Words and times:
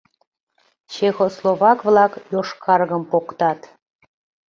Чехословак-влак 0.93 2.13
йошкаргым 2.33 3.03
поктат. 3.11 3.59